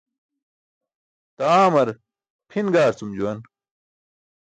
Taamar 1.37 1.89
pʰin 2.49 2.67
gaarcum 2.73 3.09
juwan. 3.17 3.39